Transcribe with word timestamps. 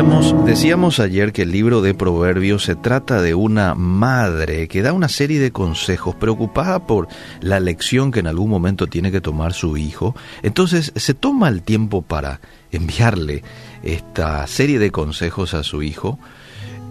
Decíamos, 0.00 0.98
ayer 0.98 1.30
que 1.30 1.42
el 1.42 1.52
libro 1.52 1.82
de 1.82 1.92
Proverbios 1.92 2.64
se 2.64 2.74
trata 2.74 3.20
de 3.20 3.34
una 3.34 3.74
madre 3.74 4.66
que 4.66 4.80
da 4.80 4.94
una 4.94 5.10
serie 5.10 5.38
de 5.38 5.50
consejos 5.50 6.14
preocupada 6.14 6.86
por 6.86 7.06
la 7.42 7.60
lección 7.60 8.10
que 8.10 8.20
en 8.20 8.26
algún 8.26 8.48
momento 8.48 8.86
tiene 8.86 9.12
que 9.12 9.20
tomar 9.20 9.52
su 9.52 9.76
hijo. 9.76 10.16
Entonces 10.42 10.92
se 10.96 11.12
toma 11.12 11.48
el 11.48 11.60
tiempo 11.60 12.00
para 12.00 12.40
enviarle 12.72 13.42
esta 13.82 14.46
serie 14.46 14.78
de 14.78 14.90
consejos 14.90 15.52
a 15.52 15.62
su 15.62 15.82
hijo, 15.82 16.18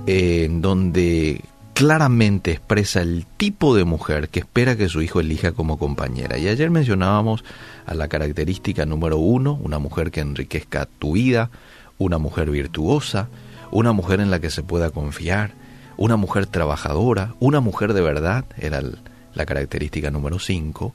en 0.06 0.62
donde 0.62 1.42
claramente 1.74 2.52
expresa 2.52 3.02
el 3.02 3.26
tipo 3.38 3.76
de 3.76 3.86
mujer 3.86 4.30
que 4.30 4.42
espera 4.42 4.76
que 4.76 4.88
su 4.88 5.02
hijo 5.02 5.20
elija 5.20 5.54
como 5.54 5.80
compañera. 5.80 6.38
Y 6.38 6.48
ayer 6.48 6.70
mencionábamos 6.70 7.44
a 7.88 7.96
la 7.96 8.08
característica 8.08 8.86
número 8.86 9.18
uno, 9.18 9.60
una 9.64 9.80
mujer 9.80 10.12
que 10.12 10.20
enriquezca 10.20 10.88
tu 11.00 11.14
vida, 11.14 11.50
una 12.00 12.18
mujer 12.18 12.50
virtuosa, 12.50 13.28
una 13.70 13.92
mujer 13.92 14.20
en 14.20 14.32
la 14.32 14.40
que 14.40 14.50
se 14.50 14.64
pueda 14.64 14.90
confiar, 14.90 15.52
una 15.98 16.16
mujer 16.16 16.48
trabajadora, 16.48 17.36
una 17.40 17.60
mujer 17.60 17.94
de 17.94 18.02
verdad, 18.02 18.46
era 18.58 18.82
la 19.34 19.46
característica 19.46 20.10
número 20.10 20.40
5. 20.40 20.94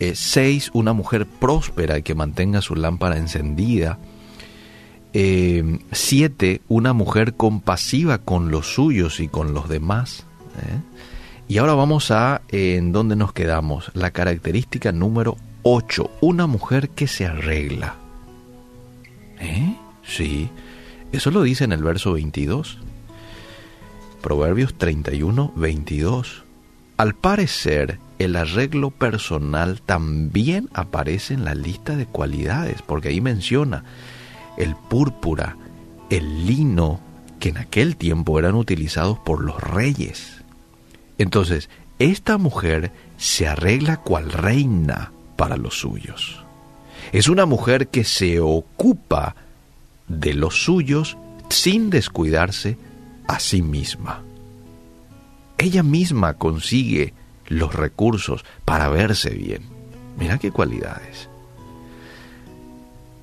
6. 0.00 0.66
Eh, 0.66 0.70
una 0.74 0.92
mujer 0.92 1.26
próspera 1.26 1.98
y 1.98 2.02
que 2.02 2.14
mantenga 2.14 2.62
su 2.62 2.74
lámpara 2.76 3.18
encendida. 3.18 3.98
7. 5.12 6.50
Eh, 6.52 6.60
una 6.68 6.92
mujer 6.92 7.34
compasiva 7.34 8.18
con 8.18 8.50
los 8.50 8.74
suyos 8.74 9.20
y 9.20 9.28
con 9.28 9.54
los 9.54 9.68
demás. 9.68 10.24
¿eh? 10.56 10.80
Y 11.48 11.58
ahora 11.58 11.74
vamos 11.74 12.10
a 12.10 12.42
en 12.48 12.92
dónde 12.92 13.16
nos 13.16 13.32
quedamos. 13.32 13.90
La 13.94 14.12
característica 14.12 14.92
número 14.92 15.36
8. 15.62 16.10
Una 16.20 16.46
mujer 16.46 16.90
que 16.90 17.08
se 17.08 17.26
arregla. 17.26 17.96
¿Eh? 19.40 19.74
Sí, 20.08 20.48
eso 21.12 21.30
lo 21.30 21.42
dice 21.42 21.64
en 21.64 21.72
el 21.72 21.82
verso 21.82 22.12
22. 22.12 22.78
Proverbios 24.22 24.76
31, 24.76 25.52
22. 25.54 26.44
Al 26.96 27.14
parecer, 27.14 27.98
el 28.18 28.34
arreglo 28.34 28.90
personal 28.90 29.80
también 29.82 30.68
aparece 30.72 31.34
en 31.34 31.44
la 31.44 31.54
lista 31.54 31.94
de 31.94 32.06
cualidades, 32.06 32.82
porque 32.82 33.08
ahí 33.08 33.20
menciona 33.20 33.84
el 34.56 34.74
púrpura, 34.74 35.56
el 36.10 36.46
lino, 36.46 37.00
que 37.38 37.50
en 37.50 37.58
aquel 37.58 37.96
tiempo 37.96 38.38
eran 38.38 38.56
utilizados 38.56 39.18
por 39.20 39.44
los 39.44 39.62
reyes. 39.62 40.42
Entonces, 41.18 41.68
esta 42.00 42.38
mujer 42.38 42.90
se 43.16 43.46
arregla 43.46 43.98
cual 43.98 44.32
reina 44.32 45.12
para 45.36 45.56
los 45.56 45.78
suyos. 45.78 46.42
Es 47.12 47.28
una 47.28 47.46
mujer 47.46 47.88
que 47.88 48.02
se 48.04 48.40
ocupa 48.40 49.36
de 50.08 50.34
los 50.34 50.64
suyos 50.64 51.16
sin 51.48 51.90
descuidarse 51.90 52.78
a 53.26 53.40
sí 53.40 53.62
misma. 53.62 54.22
Ella 55.58 55.82
misma 55.82 56.34
consigue 56.34 57.14
los 57.46 57.74
recursos 57.74 58.44
para 58.64 58.88
verse 58.88 59.30
bien. 59.30 59.62
Mira 60.18 60.38
qué 60.38 60.50
cualidades. 60.50 61.28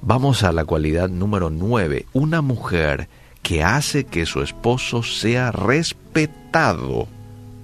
Vamos 0.02 0.44
a 0.44 0.52
la 0.52 0.66
cualidad 0.66 1.09
número 1.09 1.50
9, 1.50 2.06
una 2.13 2.41
mujer 2.41 3.09
que 3.41 3.63
hace 3.63 4.06
que 4.06 4.25
su 4.25 4.41
esposo 4.41 5.02
sea 5.03 5.52
respetado 5.52 7.08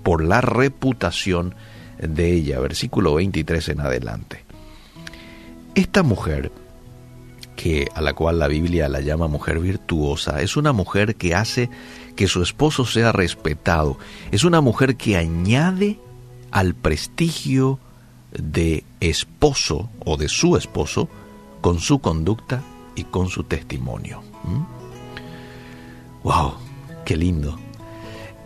por 0.04 0.24
la 0.24 0.42
reputación 0.42 1.56
de 2.00 2.34
ella, 2.34 2.60
versículo 2.60 3.16
23 3.16 3.70
en 3.70 3.82
adelante. 3.82 4.44
Esta 5.76 6.04
mujer 6.04 6.52
que 7.62 7.88
a 7.94 8.02
la 8.02 8.14
cual 8.14 8.40
la 8.40 8.48
Biblia 8.48 8.90
la 8.90 9.02
llama 9.02 9.28
mujer 9.28 9.60
virtuosa, 9.60 10.42
es 10.42 10.58
una 10.58 10.74
mujer 10.74 11.16
que 11.16 11.36
hace 11.36 11.70
que 12.16 12.28
su 12.28 12.42
esposo 12.42 12.86
sea 12.86 13.12
respetado, 13.12 14.00
es 14.32 14.44
una 14.44 14.62
mujer 14.62 14.96
que 14.96 15.16
añade 15.16 16.00
al 16.50 16.74
prestigio 16.74 17.78
de 18.32 18.84
esposo 19.00 19.92
o 20.04 20.18
de 20.18 20.28
su 20.28 20.58
esposo 20.58 21.08
con 21.62 21.80
su 21.80 22.00
conducta 22.00 22.64
y 22.96 23.04
con 23.04 23.30
su 23.30 23.44
testimonio. 23.44 24.24
¡Wow! 26.24 26.54
¡Qué 27.06 27.16
lindo! 27.16 27.60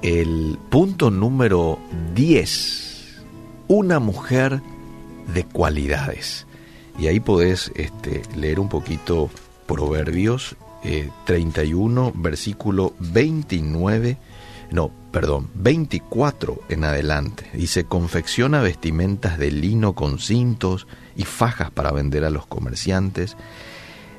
El 0.02 0.60
punto 0.70 1.10
número 1.10 1.80
10, 2.16 3.24
una 3.70 4.00
mujer 4.00 4.62
de 5.34 5.46
cualidades. 5.46 6.46
Y 6.98 7.08
ahí 7.08 7.20
podés 7.20 7.72
este, 7.76 8.22
leer 8.36 8.60
un 8.60 8.70
poquito 8.70 9.30
Proverbios 9.66 10.56
31, 11.26 12.08
eh, 12.08 12.12
versículo 12.16 12.94
29, 13.00 14.18
no, 14.72 14.92
perdón, 15.12 15.50
24 15.56 16.62
en 16.70 16.84
adelante. 16.84 17.50
Dice, 17.54 17.86
confecciona 17.86 18.62
vestimentas 18.62 19.38
de 19.38 19.52
lino 19.52 19.94
con 19.94 20.20
cintos 20.20 20.88
y 21.16 21.24
fajas 21.24 21.72
para 21.72 21.92
vender 21.92 22.24
a 22.24 22.30
los 22.30 22.46
comerciantes. 22.46 23.36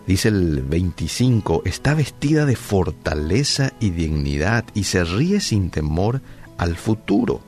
Dice 0.06 0.28
el 0.28 0.62
25, 0.62 1.62
está 1.64 1.94
vestida 1.94 2.46
de 2.46 2.56
fortaleza 2.56 3.72
y 3.80 3.90
dignidad 3.90 4.64
y 4.74 4.84
se 4.84 5.04
ríe 5.04 5.40
sin 5.40 5.70
temor 5.70 6.20
al 6.58 6.76
futuro. 6.76 7.40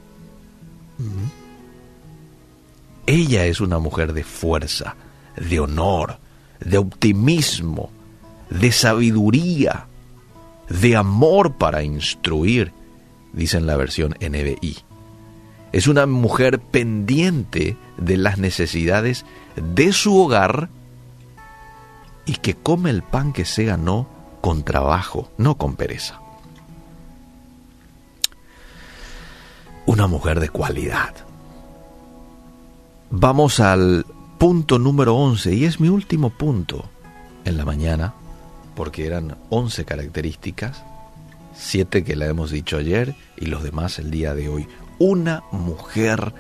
Ella 3.07 3.47
es 3.47 3.61
una 3.61 3.79
mujer 3.79 4.13
de 4.13 4.25
fuerza 4.25 4.97
de 5.41 5.61
honor, 5.61 6.19
de 6.61 6.79
optimismo, 6.79 7.91
de 8.51 8.73
sabiduría, 8.73 9.87
de 10.69 10.97
amor 10.97 11.55
para 11.55 11.83
instruir, 11.83 12.73
dice 13.33 13.59
en 13.59 13.67
la 13.67 13.77
versión 13.77 14.15
NBI. 14.21 14.79
Es 15.73 15.87
una 15.87 16.07
mujer 16.07 16.61
pendiente 16.61 17.77
de 17.99 18.17
las 18.17 18.39
necesidades 18.39 19.25
de 19.57 19.93
su 19.93 20.17
hogar 20.19 20.71
y 22.25 22.35
que 22.37 22.55
come 22.55 22.91
el 22.91 23.03
pan 23.03 23.33
que 23.33 23.45
se 23.45 23.65
ganó 23.65 24.09
con 24.41 24.63
trabajo, 24.63 25.31
no 25.37 25.57
con 25.57 25.77
pereza. 25.77 26.21
Una 29.87 30.07
mujer 30.07 30.41
de 30.41 30.51
cualidad. 30.51 31.15
Vamos 33.11 33.61
al 33.61 34.05
punto 34.39 34.79
número 34.79 35.17
11, 35.17 35.53
y 35.55 35.65
es 35.65 35.81
mi 35.81 35.89
último 35.89 36.31
punto 36.31 36.85
en 37.45 37.57
la 37.57 37.65
mañana, 37.65 38.15
porque 38.77 39.05
eran 39.05 39.37
11 39.51 39.85
características, 39.85 40.85
7 41.57 42.05
que 42.05 42.15
la 42.15 42.27
hemos 42.27 42.53
dicho 42.53 42.77
ayer 42.77 43.17
y 43.37 43.47
los 43.47 43.65
demás 43.65 43.99
el 43.99 44.13
día 44.13 44.35
de 44.35 44.49
hoy. 44.49 44.69
Una 45.01 45.43
mujer 45.51 46.33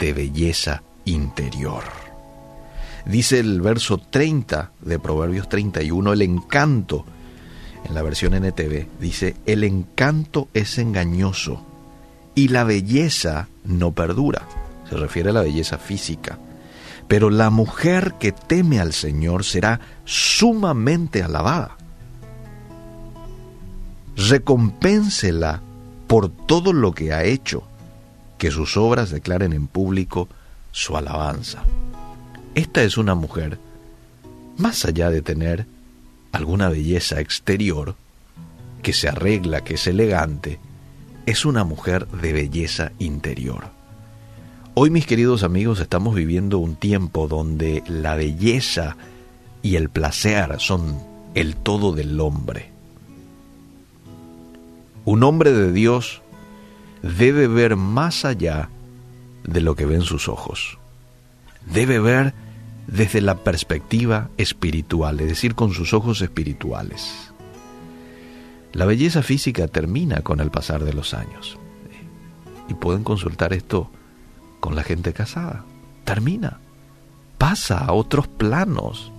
de 0.00 0.12
belleza 0.12 0.82
interior. 1.04 1.84
Dice 3.06 3.38
el 3.38 3.60
verso 3.60 3.98
30 3.98 4.72
de 4.80 4.98
Proverbios 4.98 5.48
31, 5.48 6.12
el 6.12 6.22
encanto, 6.22 7.04
en 7.84 7.94
la 7.94 8.02
versión 8.02 8.34
NTV, 8.34 8.88
dice, 8.98 9.36
el 9.46 9.62
encanto 9.62 10.48
es 10.54 10.78
engañoso 10.78 11.64
y 12.34 12.48
la 12.48 12.64
belleza 12.64 13.48
no 13.62 13.92
perdura. 13.92 14.48
Se 14.88 14.96
refiere 14.96 15.30
a 15.30 15.34
la 15.34 15.42
belleza 15.42 15.78
física. 15.78 16.38
Pero 17.08 17.30
la 17.30 17.50
mujer 17.50 18.14
que 18.18 18.32
teme 18.32 18.80
al 18.80 18.92
Señor 18.92 19.44
será 19.44 19.80
sumamente 20.04 21.22
alabada. 21.22 21.76
Recompénsela 24.16 25.60
por 26.06 26.30
todo 26.30 26.72
lo 26.72 26.92
que 26.92 27.12
ha 27.12 27.24
hecho, 27.24 27.64
que 28.38 28.50
sus 28.50 28.76
obras 28.76 29.10
declaren 29.10 29.52
en 29.52 29.66
público 29.66 30.28
su 30.70 30.96
alabanza. 30.96 31.62
Esta 32.54 32.82
es 32.82 32.96
una 32.96 33.14
mujer, 33.14 33.58
más 34.56 34.84
allá 34.84 35.10
de 35.10 35.22
tener 35.22 35.66
alguna 36.32 36.68
belleza 36.68 37.20
exterior, 37.20 37.96
que 38.82 38.92
se 38.92 39.08
arregla, 39.08 39.62
que 39.62 39.74
es 39.74 39.86
elegante, 39.86 40.60
es 41.26 41.44
una 41.44 41.64
mujer 41.64 42.06
de 42.08 42.32
belleza 42.32 42.92
interior. 42.98 43.73
Hoy 44.76 44.90
mis 44.90 45.06
queridos 45.06 45.44
amigos 45.44 45.78
estamos 45.78 46.16
viviendo 46.16 46.58
un 46.58 46.74
tiempo 46.74 47.28
donde 47.28 47.84
la 47.86 48.16
belleza 48.16 48.96
y 49.62 49.76
el 49.76 49.88
placer 49.88 50.56
son 50.58 50.98
el 51.36 51.54
todo 51.54 51.92
del 51.92 52.18
hombre. 52.18 52.72
Un 55.04 55.22
hombre 55.22 55.52
de 55.52 55.70
Dios 55.70 56.22
debe 57.02 57.46
ver 57.46 57.76
más 57.76 58.24
allá 58.24 58.68
de 59.44 59.60
lo 59.60 59.76
que 59.76 59.86
ven 59.86 60.02
sus 60.02 60.28
ojos. 60.28 60.76
Debe 61.72 62.00
ver 62.00 62.34
desde 62.88 63.20
la 63.20 63.36
perspectiva 63.44 64.28
espiritual, 64.38 65.20
es 65.20 65.28
decir, 65.28 65.54
con 65.54 65.72
sus 65.72 65.94
ojos 65.94 66.20
espirituales. 66.20 67.32
La 68.72 68.86
belleza 68.86 69.22
física 69.22 69.68
termina 69.68 70.22
con 70.22 70.40
el 70.40 70.50
pasar 70.50 70.82
de 70.82 70.94
los 70.94 71.14
años. 71.14 71.58
Y 72.68 72.74
pueden 72.74 73.04
consultar 73.04 73.52
esto 73.52 73.88
con 74.64 74.76
la 74.76 74.82
gente 74.82 75.12
casada. 75.12 75.62
Termina. 76.04 76.58
Pasa 77.36 77.76
a 77.76 77.92
otros 77.92 78.28
planos. 78.28 79.12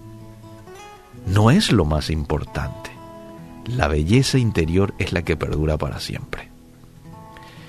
No 1.27 1.51
es 1.51 1.71
lo 1.71 1.85
más 1.85 2.09
importante. 2.09 2.89
La 3.67 3.87
belleza 3.87 4.39
interior 4.39 4.95
es 4.97 5.13
la 5.13 5.21
que 5.21 5.37
perdura 5.37 5.77
para 5.77 5.99
siempre. 5.99 6.49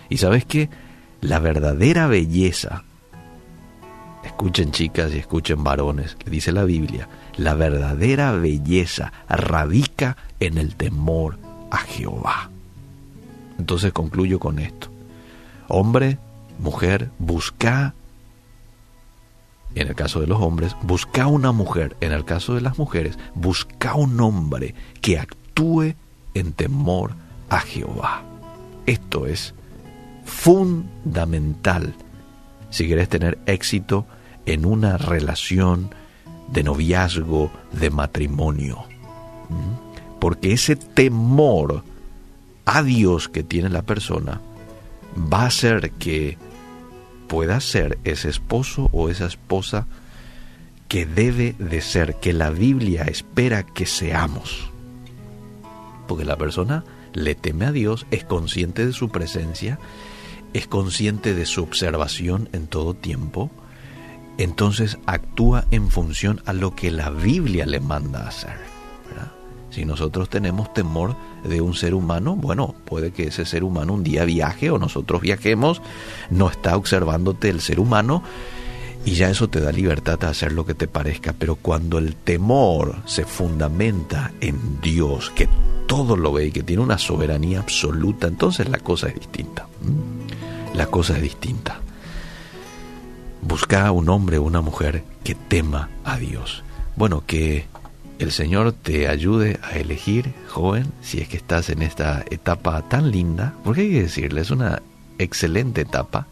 Y 0.08 0.16
sabes 0.16 0.46
que 0.46 0.70
la 1.20 1.38
verdadera 1.38 2.06
belleza, 2.06 2.84
escuchen 4.24 4.70
chicas 4.70 5.12
y 5.12 5.18
escuchen 5.18 5.62
varones, 5.62 6.16
dice 6.24 6.52
la 6.52 6.64
Biblia, 6.64 7.10
la 7.36 7.52
verdadera 7.52 8.32
belleza 8.32 9.12
radica 9.28 10.16
en 10.40 10.56
el 10.56 10.76
temor 10.76 11.38
a 11.70 11.76
Jehová. 11.76 12.48
Entonces 13.58 13.92
concluyo 13.92 14.38
con 14.38 14.60
esto. 14.60 14.88
Hombre, 15.68 16.16
mujer, 16.58 17.10
busca, 17.18 17.94
en 19.74 19.88
el 19.88 19.94
caso 19.94 20.20
de 20.20 20.26
los 20.26 20.40
hombres, 20.40 20.76
busca 20.82 21.26
una 21.26 21.52
mujer, 21.52 21.96
en 22.00 22.12
el 22.12 22.24
caso 22.24 22.54
de 22.54 22.60
las 22.60 22.78
mujeres, 22.78 23.18
busca 23.34 23.94
un 23.94 24.20
hombre 24.20 24.74
que 25.00 25.18
actúe 25.18 25.94
en 26.34 26.52
temor 26.52 27.14
a 27.48 27.60
Jehová. 27.60 28.22
Esto 28.86 29.26
es 29.26 29.54
fundamental 30.24 31.94
si 32.70 32.86
quieres 32.86 33.08
tener 33.08 33.38
éxito 33.46 34.06
en 34.44 34.66
una 34.66 34.96
relación 34.96 35.94
de 36.48 36.62
noviazgo, 36.62 37.50
de 37.72 37.90
matrimonio. 37.90 38.84
¿Mm? 39.48 40.18
Porque 40.20 40.52
ese 40.52 40.76
temor 40.76 41.84
a 42.64 42.82
Dios 42.82 43.28
que 43.28 43.42
tiene 43.42 43.68
la 43.68 43.82
persona 43.82 44.40
va 45.16 45.42
a 45.42 45.46
hacer 45.46 45.90
que 45.92 46.38
pueda 47.28 47.60
ser 47.60 47.98
ese 48.04 48.28
esposo 48.28 48.88
o 48.92 49.08
esa 49.08 49.26
esposa 49.26 49.86
que 50.88 51.06
debe 51.06 51.54
de 51.58 51.80
ser, 51.80 52.16
que 52.16 52.32
la 52.32 52.50
Biblia 52.50 53.04
espera 53.04 53.64
que 53.64 53.86
seamos. 53.86 54.70
Porque 56.06 56.24
la 56.24 56.36
persona 56.36 56.84
le 57.12 57.34
teme 57.34 57.66
a 57.66 57.72
Dios, 57.72 58.06
es 58.10 58.24
consciente 58.24 58.86
de 58.86 58.92
su 58.92 59.08
presencia, 59.08 59.78
es 60.52 60.66
consciente 60.66 61.34
de 61.34 61.46
su 61.46 61.62
observación 61.62 62.48
en 62.52 62.66
todo 62.66 62.94
tiempo, 62.94 63.50
entonces 64.38 64.98
actúa 65.06 65.64
en 65.70 65.90
función 65.90 66.42
a 66.46 66.52
lo 66.52 66.76
que 66.76 66.90
la 66.90 67.10
Biblia 67.10 67.66
le 67.66 67.80
manda 67.80 68.22
a 68.22 68.28
hacer. 68.28 68.76
Si 69.76 69.84
nosotros 69.84 70.30
tenemos 70.30 70.72
temor 70.72 71.16
de 71.44 71.60
un 71.60 71.74
ser 71.74 71.92
humano, 71.92 72.34
bueno, 72.34 72.74
puede 72.86 73.10
que 73.10 73.24
ese 73.24 73.44
ser 73.44 73.62
humano 73.62 73.92
un 73.92 74.02
día 74.02 74.24
viaje 74.24 74.70
o 74.70 74.78
nosotros 74.78 75.20
viajemos, 75.20 75.82
no 76.30 76.48
está 76.48 76.78
observándote 76.78 77.50
el 77.50 77.60
ser 77.60 77.78
humano 77.78 78.22
y 79.04 79.16
ya 79.16 79.28
eso 79.28 79.50
te 79.50 79.60
da 79.60 79.72
libertad 79.72 80.18
de 80.18 80.28
hacer 80.28 80.52
lo 80.52 80.64
que 80.64 80.72
te 80.72 80.88
parezca. 80.88 81.34
Pero 81.38 81.56
cuando 81.56 81.98
el 81.98 82.14
temor 82.14 82.96
se 83.04 83.26
fundamenta 83.26 84.32
en 84.40 84.80
Dios, 84.80 85.28
que 85.28 85.46
todo 85.86 86.16
lo 86.16 86.32
ve 86.32 86.46
y 86.46 86.52
que 86.52 86.62
tiene 86.62 86.82
una 86.82 86.96
soberanía 86.96 87.60
absoluta, 87.60 88.28
entonces 88.28 88.70
la 88.70 88.78
cosa 88.78 89.08
es 89.08 89.16
distinta. 89.16 89.66
La 90.74 90.86
cosa 90.86 91.16
es 91.16 91.22
distinta. 91.22 91.80
Busca 93.42 93.86
a 93.86 93.92
un 93.92 94.08
hombre 94.08 94.38
o 94.38 94.42
una 94.42 94.62
mujer 94.62 95.04
que 95.22 95.34
tema 95.34 95.90
a 96.02 96.16
Dios. 96.16 96.62
Bueno, 96.96 97.24
que 97.26 97.66
el 98.18 98.32
Señor 98.32 98.72
te 98.72 99.08
ayude 99.08 99.58
a 99.62 99.76
elegir, 99.76 100.32
joven, 100.48 100.92
si 101.02 101.20
es 101.20 101.28
que 101.28 101.36
estás 101.36 101.68
en 101.68 101.82
esta 101.82 102.24
etapa 102.30 102.82
tan 102.88 103.10
linda, 103.10 103.54
porque 103.64 103.82
hay 103.82 103.90
que 103.90 104.02
decirle, 104.02 104.40
es 104.40 104.50
una 104.50 104.82
excelente 105.18 105.82
etapa, 105.82 106.26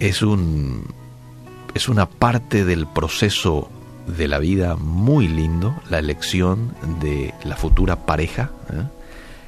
es, 0.00 0.22
un, 0.22 0.84
es 1.74 1.88
una 1.88 2.06
parte 2.06 2.64
del 2.64 2.86
proceso 2.86 3.70
de 4.06 4.28
la 4.28 4.38
vida 4.38 4.76
muy 4.76 5.28
lindo, 5.28 5.74
la 5.88 5.98
elección 5.98 6.74
de 7.00 7.32
la 7.44 7.56
futura 7.56 8.06
pareja, 8.06 8.50
¿eh? 8.72 8.84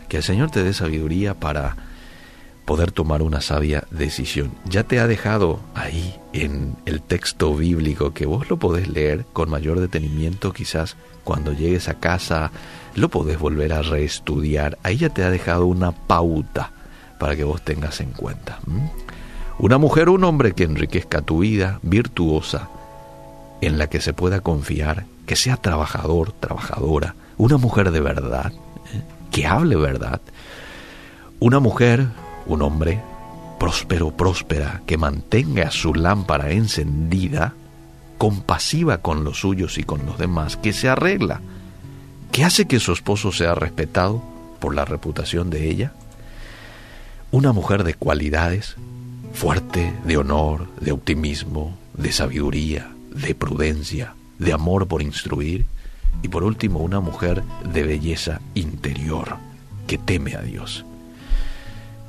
que 0.08 0.18
el 0.18 0.22
Señor 0.22 0.50
te 0.50 0.62
dé 0.62 0.72
sabiduría 0.72 1.34
para 1.34 1.76
poder 2.64 2.92
tomar 2.92 3.22
una 3.22 3.40
sabia 3.40 3.84
decisión. 3.90 4.52
Ya 4.64 4.84
te 4.84 5.00
ha 5.00 5.06
dejado 5.06 5.60
ahí 5.74 6.18
en 6.32 6.76
el 6.86 7.02
texto 7.02 7.54
bíblico 7.54 8.14
que 8.14 8.26
vos 8.26 8.48
lo 8.48 8.58
podés 8.58 8.88
leer 8.88 9.24
con 9.32 9.50
mayor 9.50 9.80
detenimiento 9.80 10.52
quizás 10.52 10.96
cuando 11.24 11.52
llegues 11.52 11.88
a 11.88 11.94
casa, 11.94 12.50
lo 12.94 13.08
podés 13.08 13.38
volver 13.38 13.72
a 13.72 13.82
reestudiar. 13.82 14.78
Ahí 14.82 14.96
ya 14.96 15.10
te 15.10 15.24
ha 15.24 15.30
dejado 15.30 15.66
una 15.66 15.92
pauta 15.92 16.72
para 17.18 17.36
que 17.36 17.44
vos 17.44 17.62
tengas 17.62 18.00
en 18.00 18.10
cuenta. 18.10 18.58
Una 19.58 19.78
mujer 19.78 20.08
un 20.08 20.24
hombre 20.24 20.52
que 20.52 20.64
enriquezca 20.64 21.22
tu 21.22 21.40
vida, 21.40 21.78
virtuosa, 21.82 22.68
en 23.60 23.78
la 23.78 23.88
que 23.88 24.00
se 24.00 24.12
pueda 24.12 24.40
confiar, 24.40 25.04
que 25.26 25.36
sea 25.36 25.56
trabajador, 25.56 26.32
trabajadora, 26.32 27.14
una 27.36 27.58
mujer 27.58 27.92
de 27.92 28.00
verdad, 28.00 28.52
¿eh? 28.92 29.02
que 29.30 29.46
hable 29.46 29.76
verdad, 29.76 30.20
una 31.38 31.60
mujer 31.60 32.08
un 32.46 32.62
hombre 32.62 33.00
próspero, 33.58 34.10
próspera, 34.10 34.82
que 34.86 34.96
mantenga 34.96 35.70
su 35.70 35.94
lámpara 35.94 36.50
encendida, 36.50 37.54
compasiva 38.18 38.98
con 38.98 39.24
los 39.24 39.40
suyos 39.40 39.78
y 39.78 39.84
con 39.84 40.04
los 40.04 40.18
demás, 40.18 40.56
que 40.56 40.72
se 40.72 40.88
arregla, 40.88 41.40
que 42.32 42.44
hace 42.44 42.66
que 42.66 42.80
su 42.80 42.92
esposo 42.92 43.30
sea 43.30 43.54
respetado 43.54 44.22
por 44.58 44.74
la 44.74 44.84
reputación 44.84 45.50
de 45.50 45.70
ella. 45.70 45.92
Una 47.30 47.52
mujer 47.52 47.84
de 47.84 47.94
cualidades, 47.94 48.76
fuerte, 49.32 49.92
de 50.04 50.16
honor, 50.16 50.68
de 50.80 50.92
optimismo, 50.92 51.76
de 51.94 52.12
sabiduría, 52.12 52.90
de 53.10 53.34
prudencia, 53.34 54.14
de 54.38 54.52
amor 54.52 54.88
por 54.88 55.02
instruir, 55.02 55.66
y 56.22 56.28
por 56.28 56.44
último 56.44 56.80
una 56.80 57.00
mujer 57.00 57.42
de 57.72 57.82
belleza 57.84 58.40
interior, 58.54 59.36
que 59.86 59.98
teme 59.98 60.34
a 60.34 60.42
Dios. 60.42 60.84